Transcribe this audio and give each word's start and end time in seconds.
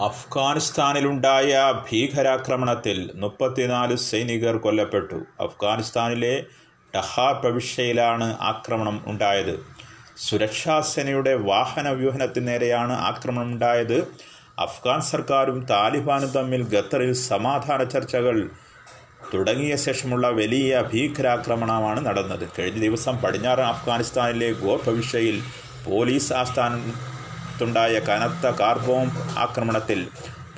അഫ്ഗാനിസ്ഥാനിലുണ്ടായ 0.00 1.82
ഭീകരാക്രമണത്തിൽ 1.90 3.10
മുപ്പത്തിനാല് 3.14 3.96
സൈനികർ 3.96 4.56
കൊല്ലപ്പെട്ടു. 4.56 5.14
അഫ്ഗാനിസ്ഥാനിലെ 5.40 6.44
ഡഹാ 6.96 7.32
പ്രവിശ്യയിലാണ് 7.32 8.36
ആക്രമണം 8.40 9.04
ഉണ്ടായത്. 9.06 9.60
സുരക്ഷാ 10.16 10.80
സേനയുടെ 10.80 11.34
വാഹന 11.34 11.88
വ്യൂഹനത്തിന് 11.88 12.48
നേരെയാണ് 12.48 12.92
ആക്രമണം 12.92 13.52
ഉണ്ടായത്. 13.52 14.08
അഫ്ഗാൻ 14.58 15.00
സർക്കാരും 15.00 15.66
താലിബാനും 15.70 16.30
തമ്മിൽ 16.30 16.76
ഖത്തറിൽ 16.76 17.12
സമാധാന 17.12 17.84
ചർച്ചകൾ 17.84 18.50
തുടങ്ങിയ 19.34 19.76
ശേഷമുള്ള 19.76 20.28
വലിയ 20.28 20.84
ഭീകരാക്രമണമാണ് 20.92 22.06
നടന്നത്. 22.06 22.48
കഴിഞ്ഞ 22.58 22.80
ദിവസം 22.80 23.16
പടിഞ്ഞാറൻ 23.16 23.62
അഫ്ഗാനിസ്ഥാനിലെ 23.62 24.52
ഗോർ 24.52 24.78
പോലീസ് 25.86 26.32
ആസ്ഥാനത്തുണ്ടായ 27.54 27.98
കനത്ത 28.06 28.46
കാർബോം 28.58 29.08
ആക്രമണത്തിൽ 29.38 29.98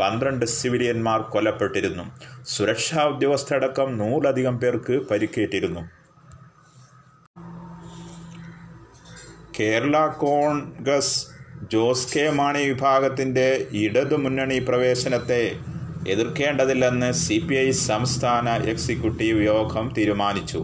പന്ത്രണ്ട് 0.01 0.45
സിവിലിയന്മാർ 0.47 1.21
കൊല്ലപ്പെട്ടിരുന്നു. 1.33 2.05
സുരക്ഷാ 2.47 3.03
ഉദ്യോഗസ്ഥരടക്കം 3.05 3.89
നൂറിലധികം 3.99 4.55
പേർക്ക് 4.61 4.95
പരിക്കേറ്റിരുന്നു. 5.11 5.83
കേരള 9.59 9.97
കോൺഗ്രസ് 10.23 11.27
ജോസ് 11.73 12.09
കെ 12.15 12.25
മാണി 12.31 12.63
വിഭാഗത്തിന്റെ 12.69 13.47
ഇടതുമുന്നണി 13.83 14.59
പ്രവേശനത്തെ 14.69 15.43
എതിർക്കേണ്ടതില്ലെന്ന് 16.09 17.13
സി 17.25 17.39
പി 17.47 17.55
ഐ 17.67 17.69
സംസ്ഥാന 17.71 18.49
എക്സിക്യൂട്ടീവ് 18.73 19.47
യോഗം 19.47 19.87
തീരുമാനിച്ചു. 19.99 20.63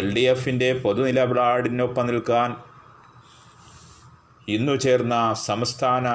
എൽ 0.00 0.08
ഡി 0.16 0.24
എഫിന്റെ 0.34 0.72
പൊതുനിലപാടിനൊപ്പം 0.84 2.06
നിൽക്കാൻ 2.06 2.50
ഇന്നു 4.54 4.76
ചേർന്ന 4.76 5.16
സംസ്ഥാന 5.46 6.06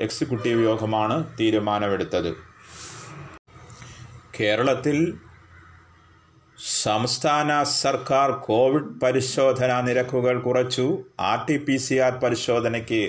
എക്സിക്യൂട്ടീവ് 0.00 0.64
യോഗമാണ് 0.64 1.24
തീരുമാനമെടുത്തത്. 1.40 2.30
കേരളത്തിൽ 4.40 5.14
സംസ്ഥാന 6.82 7.62
സർക്കാർ 7.62 8.30
കോവിഡ് 8.30 9.00
പരിശോധനാ 9.02 9.80
നിരക്കുകൾ 9.80 10.40
കുറച്ചു. 10.40 11.04
R 11.20 11.38
T 11.48 11.56
P 11.56 11.76
C 11.76 11.94
R 11.94 12.12
പരിശോധനയ്ക്ക് 12.12 13.02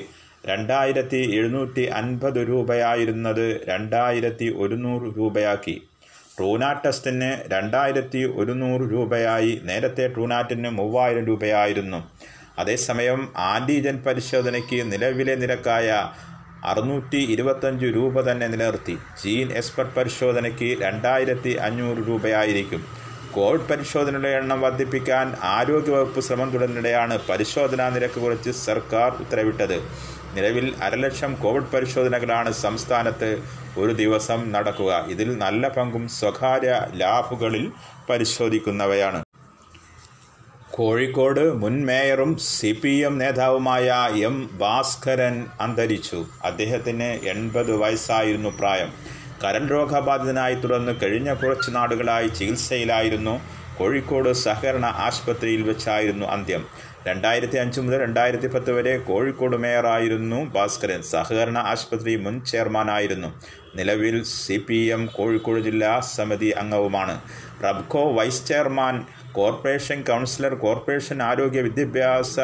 രണ്ടായിരത്തി 0.46 1.36
എഴുന്നൂറ്റി 1.36 1.82
അൻപത് 1.82 2.48
രൂപയായിരുന്നത് 2.48 3.62
രണ്ടായിരത്തി 3.68 4.56
ഒരുന്നൂറ് 4.58 5.18
രൂപയാക്കി. 5.18 5.82
ട്രൂനാ 6.38 6.74
ടെസ്റ്റിന് 6.74 7.32
രണ്ടായിരത്തി 7.48 8.18
ഒരുന്നൂറ് 8.18 8.92
രൂപയായി. 8.92 9.62
നേരത്തെ 9.64 10.08
ട്രൂനാറ്റിന് 10.08 10.70
മൂവായിരം 10.70 11.26
രൂപയായിരുന്നു. 11.26 12.19
അതേസമയം 12.60 13.22
ആന്റിജൻ 13.38 13.98
പരിശോധനയ്ക്ക് 14.06 14.80
നിലവിലെ 14.92 15.36
നിരക്കായ 15.36 15.90
അറുന്നൂറ്റി 16.66 17.20
ഇരുപത്തഞ്ച് 17.34 17.86
രൂപ 17.86 18.22
തന്നെ 18.22 18.48
നിലനിർത്തി. 18.48 18.98
ജീൻ 19.24 19.52
എക്സ്പെർട്ട് 19.52 19.96
പരിശോധനയ്ക്ക് 19.96 20.70
രണ്ടായിരത്തി 20.82 21.52
അഞ്ഞൂറ് 21.68 22.02
രൂപയായിരിക്കും. 22.08 22.82
കോവിഡ് 23.36 23.68
പരിശോധനയുടെ 23.70 24.30
എണ്ണം 24.30 24.62
വർദ്ധിപ്പിക്കാൻ 24.62 25.36
ആരോഗ്യവകുപ്പ് 25.44 26.22
ശ്രമം 26.22 26.50
തുടരുന്നിടെയാണ് 26.50 27.20
പരിശോധനാ 27.30 27.90
നിരക്ക് 27.90 28.20
കുറിച്ച് 28.22 28.52
സർക്കാർ 28.68 29.10
ഉത്തരവിട്ടത്. 29.24 29.78
നിലവിൽ 30.36 30.68
അരലക്ഷം 30.84 31.32
കോവിഡ് 31.36 31.72
പരിശോധനകളാണ് 31.74 32.52
സംസ്ഥാനത്ത് 32.66 33.30
ഒരു 33.78 33.94
ദിവസം 33.94 34.52
നടക്കുക. 34.52 34.92
ഇതിൽ 35.08 35.38
നല്ല 35.38 35.68
പങ്കും 35.68 36.08
സ്വകാര്യ 36.20 36.74
ലാബുകളിൽ 37.02 37.66
പരിശോധിക്കുന്നവയാണ്. 38.10 39.22
കോഴിക്കോട് 40.80 41.54
മുൻ 41.54 41.86
മേയറും 41.86 42.38
സി 42.38 42.80
പി 42.84 42.90
എം 42.90 43.18
നേതാവുമായ 43.18 43.92
എം 44.24 44.50
ഭാസ്കരൻ 44.54 45.46
അന്തരിച്ചു. 45.62 46.26
അദ്ദേഹത്തിന് 46.46 47.04
എൺപത് 47.04 47.72
വയസ്സായിരുന്നു 47.72 48.50
പ്രായം. 48.50 48.94
കരൺ 49.44 49.68
രോഗബാധിതനായി 49.68 50.56
തുടർന്ന് 50.56 50.92
കഴിഞ്ഞ 51.04 51.34
കുറച്ച് 51.34 51.76
നാടുകളായി 51.76 52.28
ചികിത്സയിലായിരുന്നു. 52.28 53.42
കോഴിക്കോട് 53.80 54.34
സഹകരണ 54.34 54.86
ആശുപത്രിയിൽ 54.86 55.62
വെച്ചായിരുന്നു 55.62 56.26
അന്ത്യം. 56.26 56.66
രണ്ടായിരത്തി 57.08 57.58
അഞ്ച് 57.58 57.82
മുതൽ 57.82 58.02
രണ്ടായിരത്തി 58.02 58.48
പത്ത് 58.48 58.72
വരെ 58.72 58.98
കോഴിക്കോട് 58.98 59.58
മേയറായിരുന്നു 59.58 60.46
ഭാസ്കരൻ. 60.46 61.02
സഹകരണ 61.02 61.58
ആശുപത്രി 61.58 62.16
മുൻ 62.16 62.46
ചെയർമാനായിരുന്നു. 62.46 63.42
നിലവിൽ 63.76 64.24
സി 64.24 64.58
കോഴിക്കോട് 65.18 65.60
ജില്ലാ 65.60 66.00
സമിതി 66.00 66.50
അംഗവുമാണ്. 66.50 67.22
Rubco 67.64 68.04
vice 68.18 68.48
chairman 68.48 68.96
corporation 69.32 70.00
councillor 70.10 70.54
corporation 70.56 71.18
ആരോഗ്യ 71.24 71.62
വിദ്യാഭ്യാസ 71.68 72.36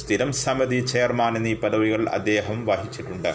സ്ഥിരം 0.00 0.30
സമിതി 0.42 0.78
ചെയർമാൻ 0.92 1.36
എന്നീ 1.36 1.54
പദവികൾ 1.54 2.02
അദ്ദേഹം 2.18 2.66
വഹിച്ചിട്ടുണ്ട്. 2.66 3.32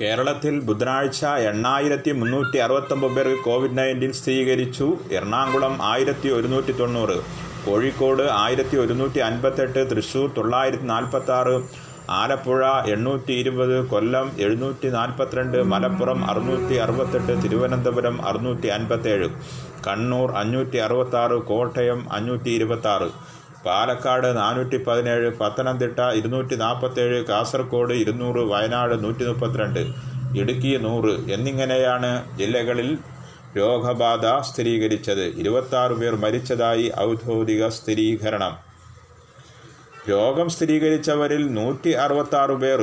കേരളത്തിൽ 0.00 0.54
ബുധനാഴ്ച 0.60 1.24
എണ്ണായിരത്തി 1.50 2.10
മുന്നൂറ്റി 2.10 2.58
അറുപത്തൊമ്പത് 2.58 3.14
പേർ 3.16 3.28
കോവിഡ് 3.44 3.78
നയന്റീൻ 3.78 4.12
സ്ഥിരീകരിച്ചു. 4.12 4.86
എറണാകുളം 5.12 5.74
ആയിരത്തി 5.92 6.28
ഒരുന്നൂറ്റി 6.28 6.72
തൊണ്ണൂറ് 6.72 7.16
കോഴിക്കോട് 7.66 8.24
ആയിരത്തി 8.44 8.76
ഒരുന്നൂറ്റി 8.76 9.20
അൻപത്തെട്ട് 9.28 9.90
തൃശ്ശൂർ 9.90 10.26
തൊള്ളായിരത്തി 10.36 10.86
നാൽപ്പത്തി 10.92 11.32
ആറ് 11.38 11.54
ആലപ്പുഴ 12.08 12.64
എണ്ണൂറ്റി 12.86 13.32
ഇരുപത് 13.32 13.86
കൊല്ലം 13.88 14.26
എഴുന്നൂറ്റി 14.38 14.88
നാൽപ്പത്തിരണ്ട് 14.88 15.64
മലപ്പുറം 15.64 16.30
അറുന്നൂറ്റി 16.30 16.74
അറുപത്തെട്ട് 16.74 17.42
തിരുവനന്തപുരം 17.42 18.26
അറുന്നൂറ്റി 18.26 18.68
അൻപത്തേഴ് 18.68 19.28
കണ്ണൂർ 19.86 20.30
അഞ്ഞൂറ്റി 20.32 20.78
അറുപത്താറ് 20.78 21.38
കോട്ടയം 21.42 22.00
അഞ്ഞൂറ്റി 22.10 22.50
ഇരുപത്താറ് 22.50 23.08
പാലക്കാട് 23.64 24.36
നാനൂറ്റി 24.36 24.78
പതിനേഴ് 24.84 25.30
പത്തനംതിട്ട 25.40 26.00
ഇരുന്നൂറ്റി 26.00 26.54
നാൽപ്പത്തേഴ് 26.54 27.24
കാസർഗോഡ് 27.24 27.94
ഇരുന്നൂറ് 27.94 28.38
വയനാട് 28.38 29.02
നൂറ്റി 29.04 29.24
മുപ്പത്തിരണ്ട് 29.24 29.82
ഇടുക്കി 30.38 30.78
നൂറ് 30.82 31.14
എന്നിങ്ങനെയാണ് 31.30 32.10
ജില്ലകളിൽ 32.36 32.98
രോഗബാധ 33.56 34.26
സ്ഥിരീകരിച്ചത്. 34.42 35.24
ഇരുപത്താറ് 35.40 35.92
പേർ 35.92 36.14
മരിച്ചതായി 36.14 36.92
ഔദ്യോഗിക 36.98 37.68
സ്ഥിരീകരണം. 37.68 38.65
രോഗം 40.08 40.48
സ്ഥിരീകരിച്ചവരിൽ 40.48 41.54
നൂറ്റി 41.54 41.90
അറുപത്താറ് 41.90 42.54
പേർ 42.62 42.80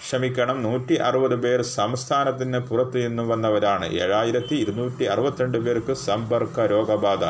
ക്ഷമിക്കണം 0.00 0.62
നൂറ്റി 0.62 0.94
അറുപത് 0.94 1.34
പേർ 1.42 1.62
സംസ്ഥാനത്തിന് 1.62 2.58
പുറത്തു 2.58 2.98
നിന്നും 2.98 3.28
വന്നവരാണ്. 3.28 3.86
ഏഴായിരത്തി 3.86 4.54
ഇരുന്നൂറ്റി 4.54 5.04
അറുപത്തിരണ്ട് 5.04 5.58
പേർക്ക് 5.58 5.92
സമ്പർക്ക 5.92 6.66
രോഗബാധ. 6.66 7.24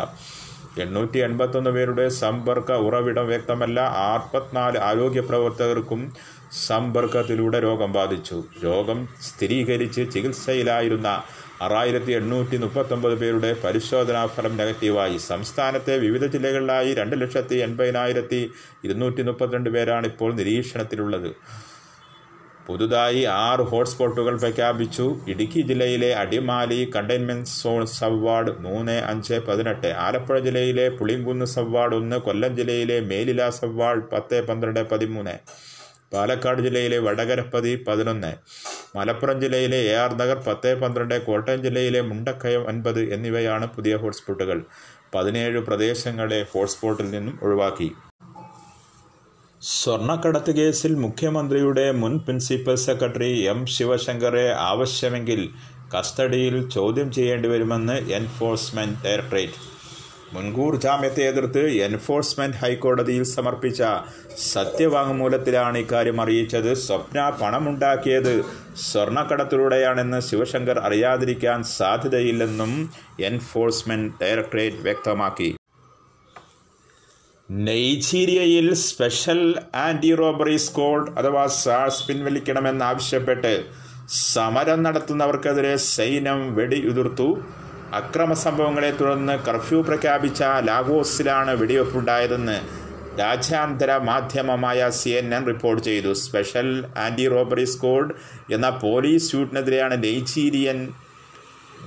എണ്ണൂറ്റി 0.81 1.19
എൺപത്തൊന്ന് 1.19 1.71
പേരുടെ 1.71 2.09
സമ്പർക്ക 2.09 2.73
ഉറവിടം 2.87 3.27
വ്യക്തമല്ല. 3.27 3.81
അറുപത്തിനാല് 3.81 4.79
ആരോഗ്യ 4.79 5.21
പ്രവർത്തകർക്കും 5.21 6.13
സമ്പർക്കത്തിലൂടെ 6.67 7.61
രോഗം 7.61 7.93
ബാധിച്ചു. 7.93 8.45
രോഗം 8.65 9.09
സ്ഥിരീകരിച്ച് 9.23 10.03
ചികിത്സയിലായിരുന്ന 10.15 11.23
ആറായിരത്തി 11.63 12.13
എണ്ണൂറ്റി 12.13 12.57
മുപ്പത്തൊമ്പത് 12.57 13.15
പേരുടെ 13.19 13.57
പരിശോധനാ 13.65 14.27
ഫലം 14.27 14.57
നെഗറ്റീവായി. 14.57 15.17
സംസ്ഥാനത്തെ 15.17 15.99
വിവിധ 15.99 16.27
ജില്ലകളിലായി 16.27 16.95
രണ്ട് 16.95 17.21
ലക്ഷത്തി 17.21 17.55
എൺപതിനായിരത്തി 17.55 18.51
ഇരുന്നൂറ്റി 18.85 19.23
മുപ്പത്തിരണ്ട് 19.23 19.71
പേരാണ് 19.71 20.07
ഇപ്പോൾ 20.07 20.35
നിരീക്ഷണത്തിലുള്ളത്. 20.35 21.35
പുതുതായി 22.67 23.23
ആറ് 23.23 23.61
ഹോട്ട്സ്പോട്ടുകൾ 23.61 24.37
പ്രഖ്യാപിച്ചു. 24.41 25.21
ഇടുക്കി 25.29 25.61
ജില്ലയിലെ 25.61 26.15
അടിമാലി 26.15 26.91
കണ്ടെയ്ൻമെന്റ് 26.97 27.49
സോൺ 27.49 27.87
സബ്വാർഡ് 27.87 28.53
മൂന്ന് 28.59 28.93
അഞ്ച് 28.93 29.35
പതിനെട്ട്. 29.35 29.87
ആലപ്പുഴ 29.87 30.39
ജില്ലയിലെ 30.39 30.89
പുളിങ്കുന്ന് 30.89 31.47
സബ്വാർഡ് 31.47 31.95
ഒന്ന് 31.95 32.17
കൊല്ലം 32.17 32.57
ജില്ലയിലെ 32.57 33.01
മേലില 33.01 33.49
സബ്വാർഡ് 33.49 34.03
പത്ത് 34.13 34.47
പന്ത്രണ്ട് 34.49 34.91
പതിമൂന്ന്. 34.91 35.37
പാലക്കാട് 36.13 36.61
ജില്ലയിലെ 36.63 36.99
വടകരപ്പതി 36.99 37.85
പതിനൊന്ന് 37.89 38.33
മലപ്പുറം 38.97 39.41
ജില്ലയിലെ 39.41 39.79
എ 39.93 39.95
ആർ 39.97 40.13
നഗർ 40.21 40.39
പത്ത് 40.47 40.71
പന്ത്രണ്ട് 40.83 41.15
കോട്ടയം 41.27 41.63
ജില്ലയിലെ 41.63 42.01
മുണ്ടക്കയം 42.01 42.65
ഒൻപത് 42.69 43.01
എന്നിവയാണ് 43.15 43.67
പുതിയ 43.77 43.97
ഹോട്ട്സ്പോട്ടുകൾ. 43.97 44.59
പതിനേഴ് 45.15 45.61
പ്രദേശങ്ങളെ 45.69 46.47
ഹോട്ട്സ്പോട്ടിൽ 46.53 47.11
നിന്നും 47.11 47.39
ഒഴിവാക്കി. 47.43 47.89
സ്വർണക്കടത്ത് 49.63 50.53
കേസിൽ 50.57 50.95
മുഖ്യമന്ത്രിയുടെ 51.05 51.85
മുൻ 52.01 52.15
പ്രിൻസിപ്പൽ 52.25 52.75
സെക്രട്ടറി 52.87 53.31
എം 53.53 53.67
ശിവശങ്കറെ 53.67 54.47
ആവശ്യമെങ്കിൽ 54.71 55.41
കസ്റ്റഡിയിൽ 55.95 56.57
ചോദ്യം 56.69 57.09
ചെയ്യേണ്ടി 57.13 57.49
വരുമെന്ന് 57.49 57.97
എൻഫോഴ്സ്മെന്റ് 58.19 58.99
ഡയറക്ടറേറ്റ്. 59.05 59.59
മുൻകൂർ 60.35 60.75
ജാമ്യത്തെ 60.85 61.23
എതിർത്ത് 61.31 61.63
എൻഫോഴ്സ്മെന്റ് 61.87 62.59
ഹൈക്കോടതിയിൽ 62.63 63.25
സമർപ്പിച്ച 63.33 63.83
സത്യവാങ്മൂലത്തിലാണ് 64.53 65.79
ഇക്കാര്യം 65.83 66.21
അറിയിച്ചത്. 66.21 66.71
സ്വപ്ന 66.85 67.19
പണമുണ്ടാക്കിയത് 67.41 68.33
സ്വർണക്കടത്തിലൂടെയാണെന്ന് 68.87 70.21
ശിവശങ്കർ 70.29 70.79
അറിയാതിരിക്കാൻ 70.89 71.63
സാധ്യതയില്ലെന്നും 71.79 72.73
എൻഫോഴ്സ്മെന്റ് 73.31 74.15
ഡയറക്ടറേറ്റ് 74.23 74.83
വ്യക്തമാക്കി. 74.89 75.51
നൈജീരിയയിൽ 77.51 78.69
സ്പെഷ്യൽ 78.89 79.43
ആന്റി 79.87 80.13
റോബറി 80.21 80.57
സ്ക്വാഡ് 80.67 81.11
അഥവാ 81.21 81.47
സാഴ്സ് 81.63 82.07
പിൻവലിക്കണമെന്നാവശ്യപ്പെട്ട് 82.09 83.53
സമരം 84.33 84.81
നടത്തുന്നവർക്കെതിരെ 84.87 85.75
സൈന്യം 85.77 86.41
വെടിയുതിർത്തു. 86.55 87.29
അക്രമ 87.99 88.33
സംഭവങ്ങളെ 88.43 88.91
തുടർന്ന് 88.91 89.35
കർഫ്യൂ 89.47 89.79
പ്രഖ്യാപിച്ച 89.89 90.43
ലാഗോസിലാണ് 90.69 91.53
വെടിവെപ്പുണ്ടായതെന്ന് 91.61 92.57
രാജ്യാന്തര 93.21 93.91
മാധ്യമമായ 94.09 94.89
സി 95.01 95.11
എൻ 95.19 95.27
എൻ 95.37 95.43
റിപ്പോർട്ട് 95.51 95.83
ചെയ്തു. 95.85 96.13
സ്പെഷ്യൽ 96.23 96.69
ആന്റി 97.05 97.27
റോബറി 97.35 97.67
സ്ക്വാഡ് 97.73 98.15
എന്ന 98.55 98.69
പോലീസ് 98.85 99.29
യൂണിറ്റിനെതിരെയാണ് 99.35 99.97
നൈജീരിയൻ 100.05 100.79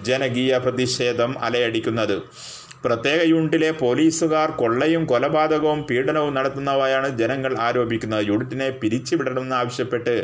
ജനകീയ 0.07 0.57
പ്രതിഷേധം 0.65 1.31
അലയടിക്കുന്നത്. 1.45 2.17
പ്രത്യേക 2.85 3.21
യൂണിറ്റിലെ 3.33 3.71
പോലീസുകാർ 3.83 4.49
കൊള്ളയും 4.61 5.05
കൊലപാതകവും 5.05 5.79
പീഡനവും 5.89 6.33
നടത്തുന്നവയാണ് 6.37 7.09
ജനങ്ങൾ 7.21 7.53
ആരോപിക്കുന്നത്. 7.67 8.23
യൂണിറ്റിനെ 8.31 8.69
പിരിച്ചുവിടണമെന്ന് 8.81 9.57
ആവശ്യപ്പെട്ട് 9.61 10.15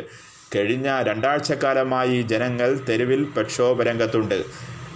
കഴിഞ്ഞ 0.54 0.88
രണ്ടാഴ്ചക്കാലമായി 1.08 2.18
ജനങ്ങൾ 2.32 2.70
തെരുവിൽ 2.88 3.22
പ്രക്ഷോഭരംഗത്തുണ്ട് 3.36 4.38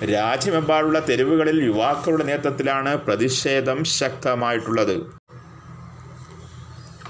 രാജ്യമെമ്പാടുള്ള 0.03 0.99
തെരുവുകളിൽ 0.99 1.65
യുവാക്കളുടെ 1.65 2.25
നേതൃത്വത്തിലാണ് 2.25 2.97
പ്രതിഷേധം 2.97 3.85
ശക്തമായിട്ടുള്ളത്. 3.85 4.97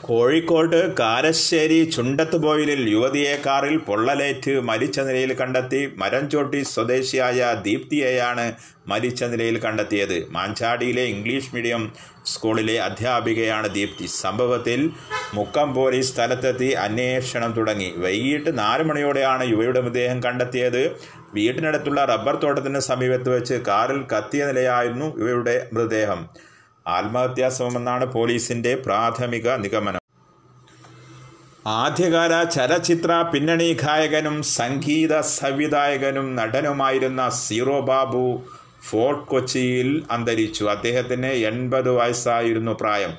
കോഴിക്കോട് 0.08 0.76
കാരശ്ശേരി 0.98 1.78
ചുണ്ടത്ത് 1.84 1.96
ചുണ്ടത്തുപോയിലിൽ 1.96 2.80
യുവതിയെ 2.90 3.32
കാറിൽ 3.46 3.74
പൊള്ളലേറ്റ് 3.88 4.52
മരിച്ച 4.68 5.00
നിലയിൽ 5.00 5.32
കണ്ടെത്തി 5.32 5.80
മരംചോട്ടി 5.96 6.60
സ്വദേശിയായ 6.62 7.40
ദീപ്തിയെയാണ് 7.66 8.46
മരിച്ച 8.86 9.24
നിലയിൽ 9.24 9.56
കണ്ടെത്തിയത്. 9.58 10.16
മാഞ്ചാടിയിലെ 10.30 11.04
ഇംഗ്ലീഷ് 11.14 11.52
മീഡിയം 11.54 11.82
സ്കൂളിലെ 12.26 12.76
അധ്യാപികയാണ് 12.80 13.74
ദീപ്തി. 13.74 14.06
സംഭവത്തിൽ 14.06 14.90
മുക്കം 15.34 15.74
പോലീസ് 15.74 16.12
സ്ഥലത്തെത്തി 16.14 16.70
അന്വേഷണം 16.86 17.52
തുടങ്ങി. 17.52 17.92
വൈകിട്ട് 17.96 18.58
നാല് 18.58 18.82
മണിയോടെയാണ് 18.82 19.50
യുവയുടെ 19.50 19.80
മൃതദേഹം 19.80 20.20
കണ്ടെത്തിയത്. 20.22 20.82
വീട്ടിനടുത്തുള്ള 21.34 22.04
റബ്ബർ 22.04 22.36
തോട്ടത്തിന് 22.36 22.80
സമീപത്ത് 22.90 23.30
വെച്ച് 23.36 23.54
കാറിൽ 23.68 24.02
കത്തിയ 24.14 24.44
നിലയായിരുന്നു 24.46 25.08
യുവയുടെ 25.20 25.56
മൃതദേഹം. 25.72 26.22
ആത്മഹത്യാശ്രമമെന്നാണ് 26.96 28.06
പോലീസിന്റെ 28.12 28.74
പ്രാഥമിക 28.86 29.48
നിഗമനം. 29.64 30.02
ആദ്യകാല 31.66 32.44
ചലച്ചിത്ര 32.44 33.12
പിന്നണി 33.32 33.72
ഗായകനും 33.82 34.42
സംഗീത 34.42 35.20
സംവിധായകനും 35.20 36.36
നടനുമായിരുന്ന 36.36 37.28
സീറോ 37.28 37.80
ബാബു 37.80 38.42
ഫോർട്ട് 38.90 39.28
കൊച്ചിയിൽ 39.28 39.88
അന്തരിച്ചു. 40.10 40.64
അദ്ദേഹത്തിന് 40.64 41.30
എൺപത് 41.50 41.90
വയസ്സായിരുന്നു 41.90 42.72
പ്രായം. 42.72 43.14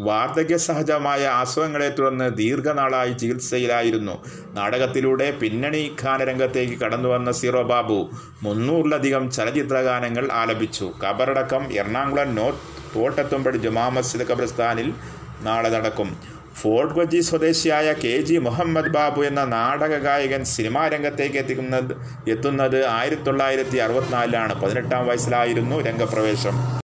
വാർദ്ധക്യ 0.00 0.56
സഹജമായ 0.56 1.22
അസുഖങ്ങളെ 1.42 1.88
തുടർന്ന് 1.88 2.26
ദീർഘനാളായി 2.36 3.12
ചികിത്സയിലായിരുന്നു. 3.12 4.14
നാടകത്തിലൂടെ 4.54 5.30
പിന്നണി 5.40 5.82
ഗാനരംഗത്തേക്ക് 6.02 6.76
കടന്നുവന്ന 6.80 7.30
സീറോ 7.30 7.62
ബാബു 7.62 7.98
മുന്നൂറിലധികം 8.42 9.30
ചലച്ചിത്ര 9.30 9.80
ഗാനങ്ങൾ 9.80 10.28
ആലപിച്ചു. 10.32 10.92
കബറടക്കം 11.04 11.64
എറണാകുളം 11.72 12.34
നോർത്ത് 12.34 12.77
തോട്ടത്തുംപടി 12.96 13.58
ജുമാ 13.58 13.88
മസ്ജിദ് 13.88 14.30
ഖബർസ്ഥാനിൽ 14.30 14.94
നാളെ 15.40 15.68
നടക്കും. 15.68 16.38
ഫോർട്ട് 16.54 16.94
കൊച്ചി 16.94 17.20
സ്വദേശിയായ 17.20 17.92
കെ 17.92 18.20
ജി 18.20 18.34
മുഹമ്മദ് 18.34 18.88
ബാബു 18.88 19.20
എന്ന 19.22 19.44
നാടക 19.44 19.96
ഗായകൻ 19.96 20.44
സിനിമാ 20.44 20.88
രംഗത്തേക്ക് 20.88 21.36
എത്തിക്കുന്നത് 21.36 21.96
എത്തുന്നത് 22.30 22.86
ആയിരത്തി 22.86 23.22
തൊള്ളായിരത്തി 23.22 23.76
അറുപത്തിനാലിലാണ് 23.76 24.62
പതിനെട്ടാം 24.62 25.06
വയസ്സിലായിരുന്നു 25.06 25.80
രംഗപ്രവേശം. 25.80 26.78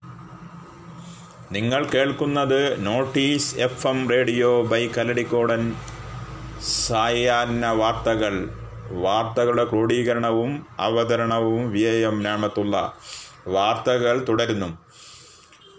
നിങ്ങൾ 1.52 1.86
കേൾക്കുന്നത് 1.94 2.86
notice 2.86 3.56
F 3.58 3.86
M 3.86 4.10
radio 4.10 4.62
by 4.62 4.88
Kalladikkodan. 4.88 5.74
സായാഹ്ന 6.88 7.66
വാർത്തകൾ. 7.66 8.48
വാർത്തകളുടെ 8.92 9.64
ക്രോഡീകരണവും 9.64 10.66
അവതരണവും 10.78 11.70
വി 11.70 11.80
എം 11.80 12.22
വാർത്തകൾ 13.46 14.24
തുടരുന്നു. 14.28 14.78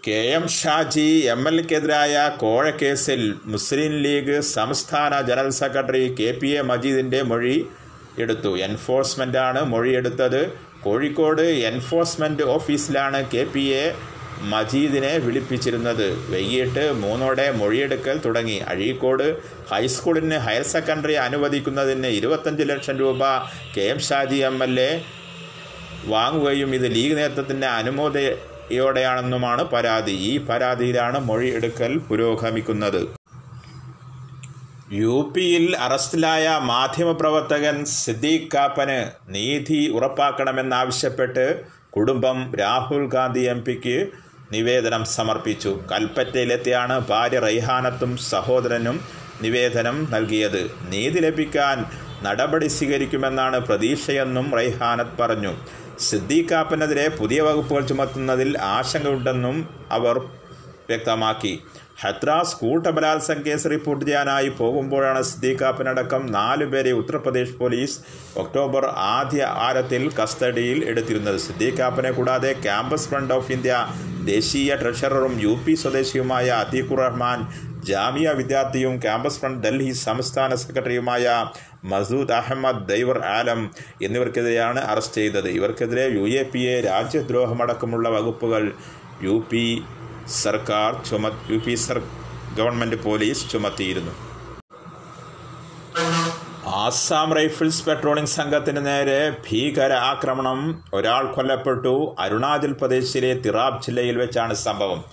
K 0.06 0.20
M 0.36 0.44
Shaji 0.48 1.10
M 1.32 1.42
L 1.48 1.56
എക്കെതിരായ 1.60 2.14
കോഴക്കേസിൽ 2.40 3.20
മുസ്ലിം 3.52 3.92
ലീഗ് 4.04 4.36
സംസ്ഥാന 4.56 5.20
general 5.28 5.50
secretary 5.58 6.00
K 6.20 6.30
P 6.40 6.48
A 6.60 6.62
മജീദിന്റെ 6.70 7.20
മൊഴി 7.30 7.54
എടുത്തു. 8.24 8.50
എൻഫോഴ്സ്മെന്റാണ് 8.66 9.60
മൊഴിയെടുത്തത് 9.72 10.40
കോഴിക്കോട് 10.86 11.44
എൻഫോഴ്സ്മെന്റ് 11.70 12.48
ഓഫീസിലാണ് 12.56 13.20
കെ 13.34 13.44
പി 13.54 13.64
എ 13.82 13.84
മജീദിനെ 14.54 15.14
വിളിപ്പിച്ചിരുന്നത്. 15.26 16.06
വൈകിട്ട് 16.32 16.86
മൂന്നോടെ 17.04 17.46
മൊഴിയെടുക്കൽ 17.62 18.18
തുടങ്ങി. 18.26 18.58
അഴീക്കോട് 18.72 19.26
ഹൈസ്കൂളിന് 19.72 20.38
ഹയർ 20.46 20.66
സെക്കൻഡറി 20.74 21.18
അനുവദിക്കുന്നതിന് 21.28 22.12
ഇരുപത്തഞ്ച് 22.20 22.66
ലക്ഷം 22.72 22.98
രൂപ 23.04 23.22
K 23.76 23.86
M 23.94 24.00
Shaji 24.08 24.40
M 24.50 24.58
L 24.68 24.74
A 24.90 24.92
വാങ്ങുകയും 26.14 26.70
ഇത് 26.78 26.88
ലീഗ് 26.94 27.16
നേതൃത്വത്തിന്റെ 27.18 27.68
അനുമതിയോടെയാണെന്നുമാണ് 28.72 29.62
പരാതി. 29.72 30.12
ഈ 30.28 30.32
പരാതിയിലാണ് 30.48 31.18
മൊഴി 31.28 31.48
എടുക്കൽ 31.56 31.92
പുരോഗമിക്കുന്നത്. 32.08 33.02
യു 35.00 35.16
പിയിൽ 35.34 35.64
അറസ്റ്റിലായ 35.86 36.46
മാധ്യമപ്രവർത്തകൻ 36.70 37.76
സിദ്ദീഖ് 37.84 38.48
കാപ്പന് 38.54 38.98
നീതി 39.34 39.80
ഉറപ്പാക്കണമെന്നാവശ്യപ്പെട്ട് 39.96 41.44
കുടുംബം 41.96 42.38
രാഹുൽ 42.60 43.04
ഗാന്ധി 43.14 43.42
എം 43.54 43.60
പിക്ക് 43.66 43.96
നിവേദനം 44.54 45.04
സമർപ്പിച്ചു. 45.16 45.72
കൽപ്പറ്റയിലെത്തിയാണ് 45.92 46.96
ഭാര്യ 47.10 47.40
റൈഹാനത്തും 47.48 48.14
സഹോദരനും 48.32 48.98
നിവേദനം 49.44 49.98
നൽകിയത്. 50.14 50.62
നീതി 50.92 51.20
ലഭിക്കാൻ 51.26 51.78
നടപടി 52.26 52.68
സ്വീകരിക്കുമെന്നാണ് 52.78 53.60
പ്രതീക്ഷയെന്നും 53.68 54.48
റൈഹാനത്ത് 54.58 55.16
പറഞ്ഞു. 55.22 55.54
സിദ്ദീഖാപ്പനെതിരെ 56.08 57.06
പുതിയ 57.18 57.40
വകുപ്പുകൾ 57.46 57.82
ചുമത്തുന്നതിൽ 57.90 58.50
ആശങ്കയുണ്ടെന്നും 58.76 59.56
അവർ 59.96 60.16
വ്യക്തമാക്കി. 60.88 61.52
ഹത്രാസ് 62.02 62.56
കൂട്ടബലാത്സംഗ 62.60 63.42
കേസ് 63.46 63.70
റിപ്പോർട്ട് 63.72 64.04
ചെയ്യാനായി 64.06 64.50
പോകുമ്പോഴാണ് 64.60 65.20
സിദ്ദീഖാപ്പനടക്കം 65.30 66.22
നാലുപേരെ 66.36 66.92
ഉത്തർപ്രദേശ് 67.00 67.54
പോലീസ് 67.60 67.96
ഒക്ടോബർ 68.42 68.84
ആദ്യ 69.16 69.42
ആരത്തിൽ 69.66 70.02
കസ്റ്റഡിയിൽ 70.18 70.78
എടുത്തിരുന്നത്. 70.90 71.38
സിദ്ദീഖാപ്പനെ 71.46 72.10
കൂടാതെ 72.16 72.52
ക്യാമ്പസ് 72.66 73.08
ഫ്രണ്ട് 73.10 73.34
ഓഫ് 73.38 73.52
ഇന്ത്യ 73.56 73.76
ദേശീയ 74.32 74.72
ട്രഷററും 74.82 75.36
യു 75.46 75.54
പി 75.64 75.74
സ്വദേശിയുമായ 75.82 76.48
അതീഖുർ 76.64 77.00
റഹ്മാൻ 77.06 77.38
ജാമിയ 77.90 78.28
വിദ്യാർത്ഥിയും 78.40 78.96
ക്യാമ്പസ് 79.04 79.38
ഫ്രണ്ട് 79.40 79.62
ഡൽഹി 79.66 79.92
സംസ്ഥാന 80.06 80.54
സെക്രട്ടറിയുമായ 80.62 81.24
മസൂദ് 81.84 82.32
അഹമ്മദ് 82.32 82.88
ദൈവർ 82.88 83.18
ആലം 83.36 83.70
എന്നിവർക്കെതിരെയാണ് 84.02 84.80
അറസ്റ്റ് 84.80 85.20
ചെയ്തത്. 85.20 85.48
ഇവർക്കെതിരെ 85.48 86.04
യു 86.18 86.24
എ 86.40 86.42
പി 86.42 86.58
എ 86.58 86.80
രാജ്യദ്രോഹമടക്കമുള്ള 86.80 88.08
വകുപ്പുകൾ 88.08 88.72
യു 89.22 89.44
പി 89.50 89.82
സർക്കാർ 90.42 90.90
ചുമ 91.10 91.30
യു 91.50 91.58
പി 91.66 91.74
സർ 91.74 91.98
ഗവൺമെന്റ് 92.58 92.96
പോലീസ് 93.02 93.50
ചുമത്തിയിരുന്നു. 93.50 94.14
ആസാം 96.82 97.34
റൈഫിൾസ് 97.34 97.84
പെട്രോളിംഗ് 97.86 98.28
സംഘത്തിന് 98.28 98.86
നേരെ 98.86 99.18
ഭീകര 99.30 99.92
ആക്രമണം. 99.92 100.60
ഒരാൾ 100.94 101.32
കൊല്ലപ്പെട്ടു. 101.34 102.16
അരുണാചൽ 102.18 102.72
പ്രദേശിലെ 102.72 103.34
തിറാബ് 103.34 103.82
ജില്ലയിൽ 103.82 104.18
വെച്ചാണ് 104.18 104.54
സംഭവം. 104.54 105.04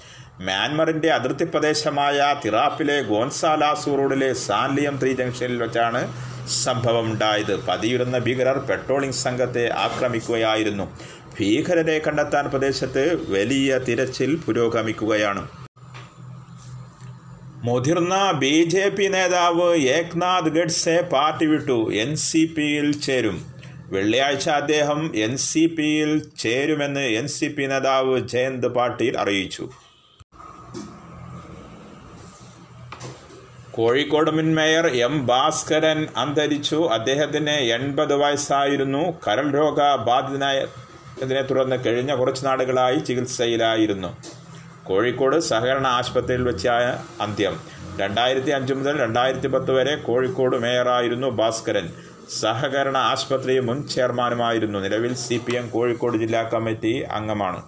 മ്യാൻമറിന്റെ 0.47 1.09
അതിർത്തി 1.11 1.43
പ്രദേശമായ 1.43 2.35
തിറാപ്പിലെ 2.45 3.01
ഗോൻസാലാസു 3.01 3.89
റോഡിലെ 3.89 4.33
സാൻലിയം 4.33 4.99
ത്രീ 5.01 5.13
ജംഗ്ഷനിൽ 5.13 5.57
വെച്ചാണ് 5.63 6.01
സംഭവം 6.49 7.11
ഉണ്ടായത് 7.11 7.65
പതിയിരുന്ന 7.67 8.17
ഭീകരർ 8.17 8.57
പെട്രോളിംഗ് 8.57 9.21
സംഘത്തെ 9.25 9.69
ആക്രമിക്കുകയായിരുന്നു. 9.73 10.85
ഭീകരരെ 11.39 12.01
കണ്ടെത്താൻ 12.07 12.49
പ്രദേശത്ത് 12.49 13.31
വലിയ 13.31 13.77
തിരച്ചിൽ 13.77 14.35
പുരോഗമിക്കുകയാണ്. 14.35 15.47
മുതിർന്ന 17.63 18.31
ബി 18.31 18.63
ജെ 18.63 18.89
പി 18.89 19.07
നേതാവ് 19.07 19.75
ഏക്നാഥ് 19.75 20.49
ഗഡ്സെ 20.49 21.01
പാർട്ടി 21.13 21.45
വിട്ടു 21.45 21.91
എൻ 21.93 22.15
സി 22.15 22.53
പിയിൽ 22.57 22.99
ചേരും. 22.99 23.45
വെള്ളിയാഴ്ച 23.91 24.49
അദ്ദേഹം 24.49 25.11
എൻ 25.15 25.37
സി 25.37 25.65
പിയിൽ 25.65 26.11
ചേരുമെന്ന് 26.39 26.99
എൻ 26.99 27.27
സി 27.27 27.47
പി 27.47 27.63
നേതാവ് 27.63 28.27
ജയന്ത് 28.27 28.67
പാട്ടീൽ 28.67 29.17
അറിയിച്ചു. 29.17 29.69
കോഴിക്കോട് 33.79 34.31
മുൻ 34.31 34.55
മേയർ 34.55 34.87
എം 34.87 35.25
ഭാസ്കരൻ 35.25 36.07
അന്തരിച്ചു. 36.17 36.89
അദ്ദേഹത്തിന് 36.93 37.49
എൺപത് 37.49 38.15
വയസ്സായിരുന്നു. 38.15 39.03
കരൾ 39.27 39.51
രോഗ 39.51 39.79
തുടർന്ന് 41.41 41.75
കഴിഞ്ഞ 41.85 42.15
കുറച്ച് 42.15 42.45
നാളുകളായി 42.45 42.95
ചികിത്സയിലായിരുന്നു. 42.95 44.17
കോഴിക്കോട് 44.83 45.39
സഹകരണ 45.39 45.87
ആശുപത്രിയിൽ 45.87 46.43
വെച്ചായ 46.43 46.85
അന്ത്യം. 47.21 47.59
രണ്ടായിരത്തി 47.99 48.51
അഞ്ച് 48.51 48.73
മുതൽ 48.73 49.01
രണ്ടായിരത്തി 49.01 49.47
പത്ത് 49.47 49.71
വരെ 49.71 49.95
കോഴിക്കോട് 49.95 50.57
മേയറായിരുന്നു 50.57 51.27
ഭാസ്കരൻ. 51.27 51.89
സഹകരണ 52.39 52.97
ആശുപത്രി 52.97 53.59
മുൻ 53.59 53.87
ചെയർമാനുമായിരുന്നു. 53.87 54.79
നിലവിൽ 54.79 55.15
സി 55.15 55.41
കോഴിക്കോട് 55.73 56.17
ജില്ലാ 56.17 56.43
കമ്മിറ്റി 56.43 57.07
അംഗമാണ്. 57.11 57.61